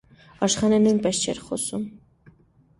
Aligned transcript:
Աշխենը 0.47 0.79
նույնպես 0.85 1.21
չէր 1.27 1.45
խոսում: 1.51 1.87